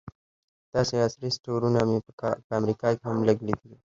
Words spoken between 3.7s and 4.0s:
وو.